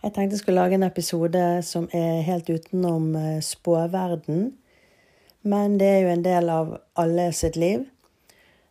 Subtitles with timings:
[0.00, 4.46] Jeg tenkte jeg skulle lage en episode som er helt utenom eh, spåverden.
[5.42, 7.84] Men det er jo en del av alle sitt liv.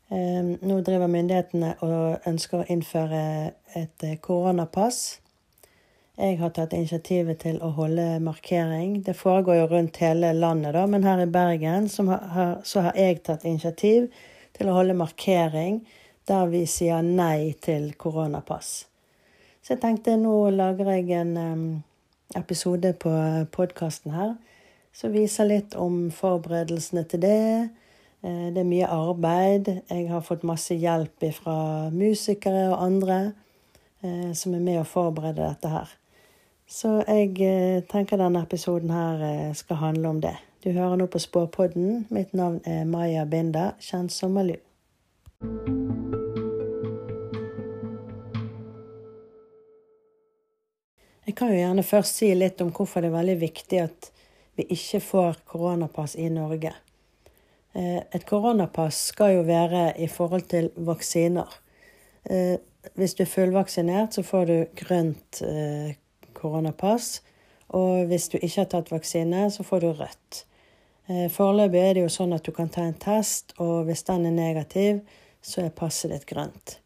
[0.10, 3.22] Eh, nå driver myndighetene og ønsker å innføre
[3.78, 5.20] et eh, koronapass.
[6.18, 8.98] Jeg har tatt initiativet til å holde markering.
[9.06, 11.86] Det foregår jo rundt hele landet, da, men her i Bergen
[12.34, 14.10] har, så har jeg tatt initiativ
[14.58, 15.84] til å holde markering
[16.26, 18.89] der vi sier nei til koronapass.
[19.70, 21.36] Så jeg tenkte nå lager jeg en
[22.34, 23.12] episode på
[23.54, 24.32] podkasten her
[24.98, 27.70] som viser litt om forberedelsene til det.
[28.26, 29.70] Eh, det er mye arbeid.
[29.86, 31.60] Jeg har fått masse hjelp fra
[31.94, 33.20] musikere og andre
[34.02, 35.94] eh, som er med å forberede dette her.
[36.66, 40.34] Så jeg eh, tenker denne episoden her skal handle om det.
[40.66, 42.08] Du hører nå på Spåpodden.
[42.10, 44.58] Mitt navn er Maya Binda, kjent som Malu.
[51.30, 54.08] Jeg kan jo gjerne først si litt om hvorfor det er veldig viktig at
[54.58, 56.72] vi ikke får koronapass i Norge.
[57.78, 61.54] Eh, et koronapass skal jo være i forhold til vaksiner.
[62.26, 62.56] Eh,
[62.98, 65.94] hvis du er fullvaksinert, så får du grønt eh,
[66.34, 67.22] koronapass.
[67.78, 70.44] Og hvis du ikke har tatt vaksine, så får du rødt.
[71.38, 74.34] Foreløpig er det jo sånn at du kan ta en test, og hvis den er
[74.34, 75.06] negativ,
[75.46, 76.80] så er passet ditt grønt.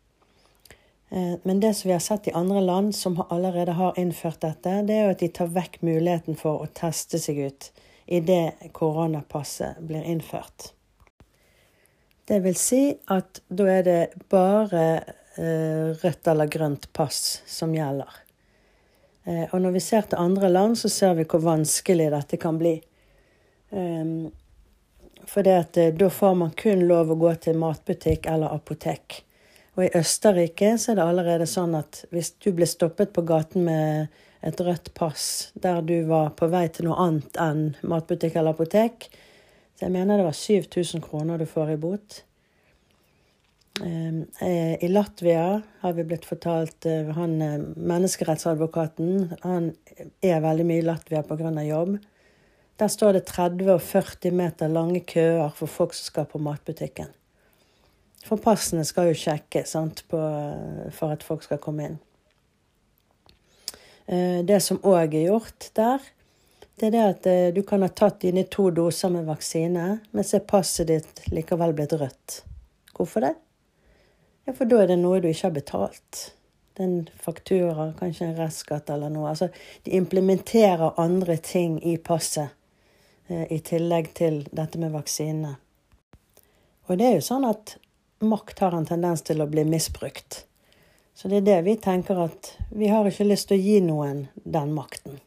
[1.13, 4.81] Eh, men det som vi har sett i andre land som allerede har innført dette,
[4.81, 7.67] det er jo at de tar vekk muligheten for å teste seg ut
[8.09, 10.71] idet koronapasset blir innført.
[12.25, 12.81] Det vil si
[13.13, 13.99] at da er det
[14.31, 14.85] bare
[15.37, 18.09] eh, rødt eller grønt pass som gjelder.
[19.23, 22.57] Eh, og når vi ser til andre land, så ser vi hvor vanskelig dette kan
[22.57, 22.79] bli.
[23.69, 24.31] Ehm,
[25.25, 29.21] For da får man kun lov å gå til matbutikk eller apotek.
[29.73, 33.65] Og i Østerrike så er det allerede sånn at hvis du ble stoppet på gaten
[33.65, 38.53] med et rødt pass der du var på vei til noe annet enn matbutikk eller
[38.53, 39.07] apotek,
[39.73, 42.19] så jeg mener det var 7000 kroner du får i bot.
[43.81, 49.71] Ehm, eh, I Latvia har vi blitt fortalt eh, han eh, menneskerettsadvokaten han
[50.21, 51.49] er veldig mye i Latvia pga.
[51.65, 51.97] jobb.
[52.77, 57.09] Der står det 30 og 40 meter lange køer for folk som skal på matbutikken.
[58.23, 61.97] For passene skal jo sjekke for at folk skal komme inn.
[64.05, 66.03] Eh, det som òg er gjort der,
[66.79, 70.25] det er det at eh, du kan ha tatt dine to doser med vaksine, men
[70.27, 72.39] så er passet ditt likevel blitt rødt.
[72.95, 73.35] Hvorfor det?
[74.45, 76.23] Ja, for da er det noe du ikke har betalt.
[76.73, 79.29] Det er en faktura, kanskje en restskatt eller noe.
[79.29, 79.51] Altså,
[79.85, 82.49] de implementerer andre ting i passet
[83.29, 85.55] eh, i tillegg til dette med vaksinene.
[86.89, 87.77] Og det er jo sånn at
[88.23, 90.45] makt har en tendens til å bli misbrukt.
[91.13, 94.25] Så det er det vi tenker at vi har ikke lyst til å gi noen
[94.43, 95.19] den makten.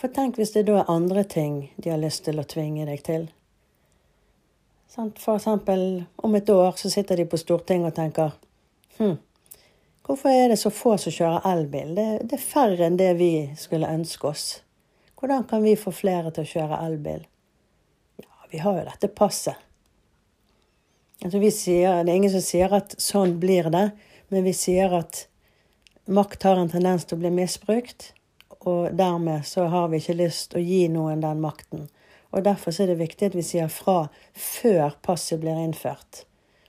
[0.00, 3.02] For tenk hvis det da er andre ting de har lyst til å tvinge deg
[3.06, 3.28] til.
[4.90, 8.32] For eksempel om et år så sitter de på Stortinget og tenker
[8.96, 9.18] hm,
[10.02, 11.92] hvorfor er det så få som kjører elbil?
[11.94, 14.46] Det, det er færre enn det vi skulle ønske oss.
[15.20, 17.26] Hvordan kan vi få flere til å kjøre elbil?
[18.24, 19.69] Ja, vi har jo dette passet.
[21.20, 23.90] Altså sier, det er ingen som sier at sånn blir det,
[24.32, 25.26] men vi sier at
[26.08, 28.12] makt har en tendens til å bli misbrukt.
[28.68, 31.86] Og dermed så har vi ikke lyst til å gi noen den makten.
[32.30, 34.04] Og derfor er det viktig at vi sier fra
[34.36, 36.24] før passet blir innført.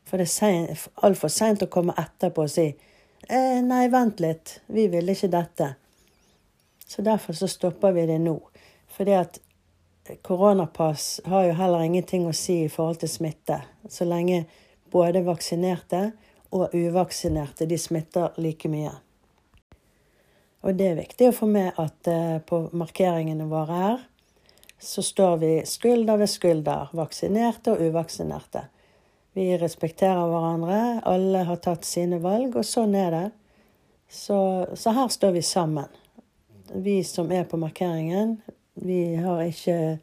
[0.07, 4.87] For det er altfor seint å komme etterpå og si eh, nei, vent litt, vi
[4.91, 5.69] ville ikke dette.
[6.87, 8.35] Så derfor så stopper vi det nå.
[8.91, 9.39] Fordi at
[10.21, 13.61] koronapass har jo heller ingenting å si i forhold til smitte.
[13.89, 14.45] Så lenge
[14.91, 16.11] både vaksinerte
[16.51, 18.93] og uvaksinerte de smitter like mye.
[20.61, 24.01] Og det er viktig å få med at uh, på markeringene våre her
[24.81, 28.65] så står vi skulder ved skulder, vaksinerte og uvaksinerte.
[29.37, 33.27] Vi respekterer hverandre, alle har tatt sine valg, og sånn er det.
[34.09, 34.39] Så,
[34.73, 35.87] så her står vi sammen.
[36.73, 38.39] Vi som er på markeringen,
[38.73, 39.99] vi har ikke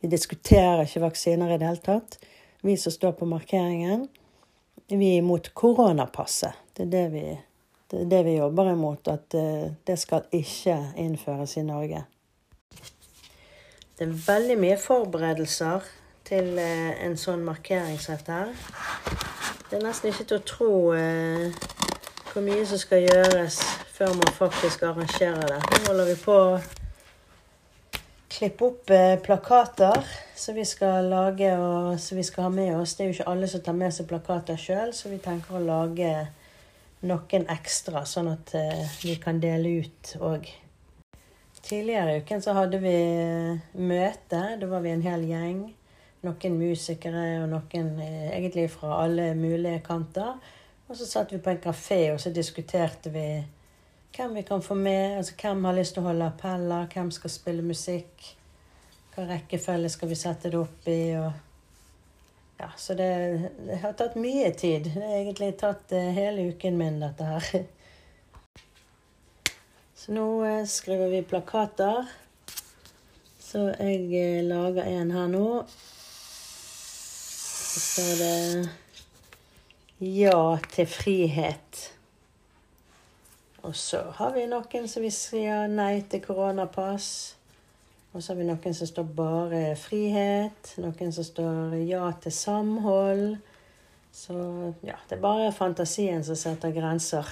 [0.00, 2.14] Vi diskuterer ikke vaksiner i det hele tatt.
[2.64, 4.06] Vi som står på markeringen,
[4.88, 6.56] vi er imot koronapasset.
[6.72, 7.24] Det er det vi,
[7.90, 9.08] det er det vi jobber imot.
[9.12, 12.00] At eh, det skal ikke innføres i Norge.
[13.98, 15.84] Det er veldig mye forberedelser
[16.24, 18.56] til eh, en sånn markeringshefte her.
[19.68, 21.50] Det er nesten ikke til å tro eh,
[22.32, 23.60] hvor mye som skal gjøres
[23.92, 25.60] før man faktisk arrangerer det.
[25.60, 26.38] Nå holder vi på
[28.40, 32.94] klippe opp eh, plakater som vi skal lage og som vi skal ha med oss.
[32.96, 35.64] Det er jo ikke alle som tar med seg plakater sjøl, så vi tenker å
[35.64, 36.12] lage
[37.04, 40.48] noen ekstra, sånn at eh, vi kan dele ut òg.
[41.60, 44.42] Tidligere i uken så hadde vi eh, møte.
[44.56, 45.60] Da var vi en hel gjeng.
[46.24, 50.40] Noen musikere og noen egentlig fra alle mulige kanter.
[50.88, 53.26] Og så satt vi på en kafé og så diskuterte vi
[54.16, 55.16] hvem vi kan få med.
[55.16, 58.26] altså Hvem har lyst til å holde appeller, hvem skal spille musikk.
[59.14, 61.00] Hva rekkefølge skal vi sette det opp i?
[61.18, 61.30] og
[62.60, 64.84] ja, så det, det, har tatt mye tid.
[64.84, 67.62] Det har egentlig tatt uh, hele uken min, dette her.
[69.96, 72.10] Så nå uh, skriver vi plakater.
[73.40, 75.46] Så jeg uh, lager en her nå.
[77.70, 78.68] Så står det
[80.00, 81.99] 'Ja til frihet'.
[83.62, 87.10] Og så har vi noen som vil si nei til koronapass.
[88.10, 90.72] Og så har vi noen som står bare frihet.
[90.80, 93.26] Noen som står ja til samhold.
[94.10, 94.34] Så
[94.82, 97.28] ja, det er bare fantasien som setter grenser.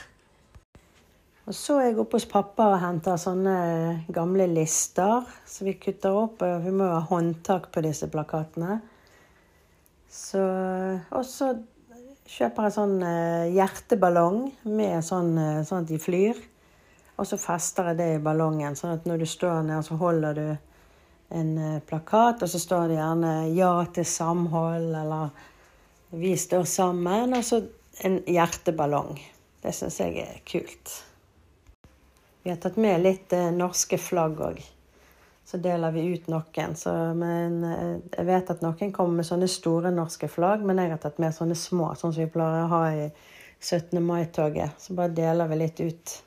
[1.48, 3.56] Og så er jeg oppe hos pappa og henter sånne
[4.12, 6.44] gamle lister så vi kutter opp.
[6.44, 8.82] Vi må ha håndtak på disse plakatene.
[10.12, 10.42] Så,
[11.08, 11.54] og så
[12.28, 16.40] kjøper en sånn eh, hjerteballong med sånn, eh, sånn at de flyr.
[17.18, 20.38] Og så fester jeg det i ballongen, sånn at når du står ned, så holder
[20.38, 20.46] du
[21.38, 25.30] en eh, plakat, og så står det gjerne 'Ja til samhold' eller
[26.12, 27.62] 'Vi står sammen', og så
[28.04, 29.18] en hjerteballong.
[29.62, 31.04] Det syns jeg er kult.
[32.42, 34.62] Vi har tatt med litt norske flagg òg.
[35.48, 36.74] Så deler vi ut noen.
[36.76, 40.92] Så, men eh, jeg vet at noen kommer med sånne store norske flagg, men jeg
[40.92, 43.06] har tatt med sånne små, sånn som vi pleier å ha i
[43.64, 43.96] 17.
[44.04, 44.76] mai-toget.
[44.76, 46.18] Så bare deler vi litt ut.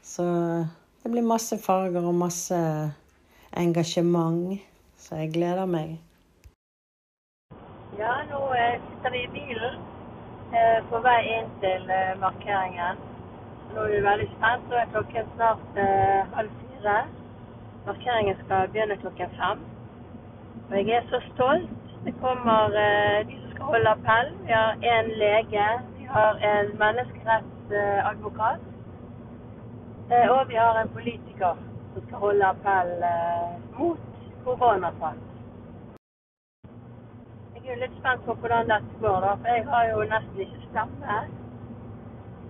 [0.00, 0.24] Så
[1.02, 2.56] det blir masse farger og masse
[3.52, 4.56] engasjement.
[4.96, 5.98] Så jeg gleder meg.
[8.00, 9.80] Ja, nå sitter vi i bilen
[10.56, 13.00] eh, på vei inn til eh, markeringen.
[13.74, 14.68] Nå er vi veldig spent.
[14.72, 17.00] Nå er klokken snart eh, halv fire.
[17.86, 19.58] Markeringen skal begynne klokken fem.
[20.70, 21.70] Og jeg er så stolt.
[22.04, 24.28] Det kommer eh, de som skal holde appell.
[24.46, 25.66] Vi har en lege.
[25.98, 28.60] Vi har en menneskerettsadvokat.
[30.10, 31.56] Eh, og vi har en politiker
[31.94, 33.98] som skal holde appell eh, mot
[34.44, 35.24] koronapass.
[37.54, 40.46] Jeg er jo litt spent på hvordan dette går, da, for jeg har jo nesten
[40.46, 41.18] ikke stemme.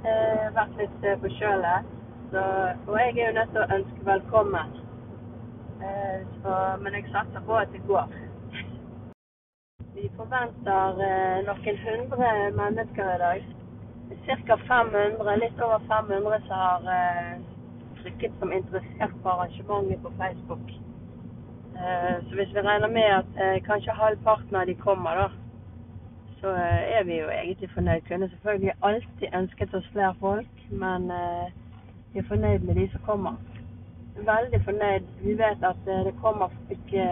[0.05, 1.97] Eh, vært litt eh, forkjølet.
[2.87, 4.80] Og jeg er jo nødt til å ønske velkommen.
[5.81, 8.13] Eh, så, men jeg satser på at det går.
[9.95, 12.29] Vi forventer eh, noen hundre
[12.59, 13.47] mennesker i dag.
[14.27, 14.57] Ca.
[14.69, 17.35] 500, litt over 500 som har eh,
[18.03, 20.73] trykket som interessert på arrangementet på Facebook.
[21.81, 25.29] Så hvis vi regner med at kanskje halvparten av de kommer, da,
[26.41, 26.51] så
[26.97, 28.03] er vi jo egentlig fornøyd.
[28.09, 31.09] Kunne selvfølgelig alltid ønsket oss flere folk, men
[32.13, 33.41] vi er fornøyd med de som kommer.
[34.27, 35.07] Veldig fornøyd.
[35.21, 37.05] Vi vet at det kommer ikke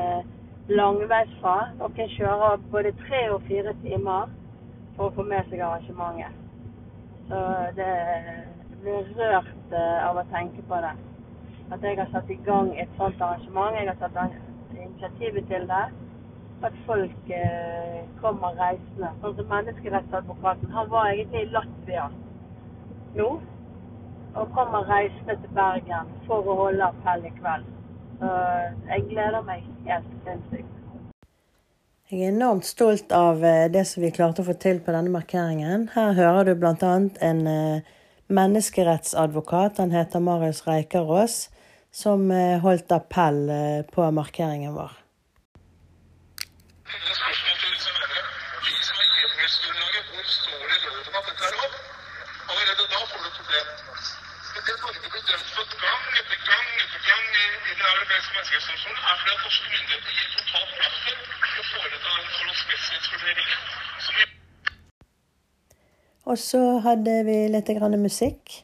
[0.69, 1.55] langveisfra.
[1.81, 4.29] Noen kjører både tre og fire timer
[4.97, 6.37] for å få med seg arrangementet.
[7.29, 7.41] Så
[7.79, 7.89] det
[8.83, 10.93] blir rørt eh, av å tenke på det.
[11.73, 13.77] At jeg har satt i gang et sånt arrangement.
[13.77, 15.85] Jeg har tatt initiativet til det.
[16.69, 19.13] At folk eh, kommer reisende.
[19.23, 20.73] Sånn som menneskerettsadvokaten.
[20.77, 22.11] Han var egentlig i Latvia
[23.17, 23.37] nå.
[24.39, 27.69] Og kommer reisende til Bergen for å holde appell i kveld.
[28.19, 28.33] Så
[28.89, 30.75] jeg gleder meg helt sinnssykt.
[32.09, 35.13] Jeg er enormt stolt av eh, det som vi klarte å få til på denne
[35.13, 35.91] markeringen.
[35.93, 36.95] Her hører du bl.a.
[37.29, 37.43] en
[38.29, 41.49] menneskerettsadvokat, han heter Marius Reikarås,
[41.91, 44.93] som eh, holdt appell eh, på markeringen vår.
[66.29, 68.59] Og så hadde vi litt grann musikk.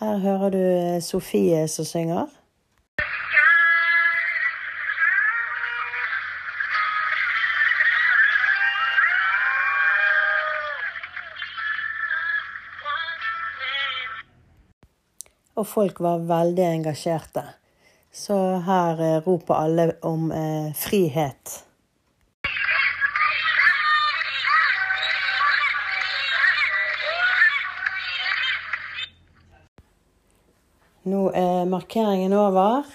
[0.00, 0.64] Her hører du
[1.00, 2.37] Sofie som synger.
[15.58, 17.42] Og folk var veldig engasjerte.
[18.14, 21.64] Så her eh, roper alle om eh, frihet.
[31.08, 32.86] Nå er markeringen over,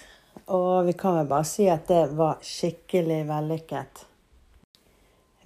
[0.53, 4.03] og vi kan vel bare si at det var skikkelig vellykket.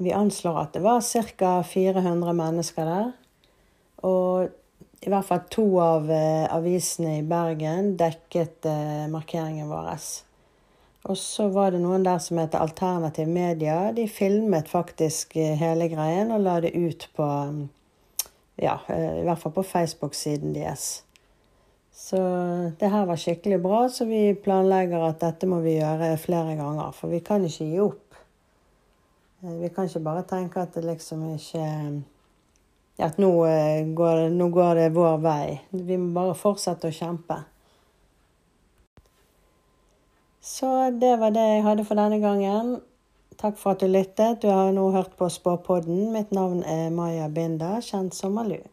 [0.03, 1.51] Vi anslår at det var ca.
[1.63, 3.12] 400 mennesker der.
[4.05, 4.51] Og
[5.01, 9.92] i hvert fall to av eh, avisene i Bergen dekket eh, markeringen vår.
[11.08, 13.92] Og så var det noen der som heter Alternativ Media.
[13.96, 17.27] De filmet faktisk eh, hele greien og la det ut på
[18.58, 21.04] Ja, i hvert fall på Facebook-siden deres.
[21.94, 22.18] Så
[22.80, 26.89] det her var skikkelig bra, så vi planlegger at dette må vi gjøre flere ganger.
[26.98, 28.18] For vi kan ikke gi opp.
[29.46, 31.68] Vi kan ikke bare tenke at det liksom ikke
[32.98, 35.60] at nå eh, går, nå går det vår vei.
[35.72, 37.44] Vi må bare fortsette å kjempe.
[40.42, 42.77] Så det var det jeg hadde for denne gangen.
[43.38, 44.42] Takk for at du lyttet.
[44.42, 46.08] Du har nå hørt på Spåpodden.
[46.16, 48.63] Mitt navn er Maja Binda, kjent som Malu.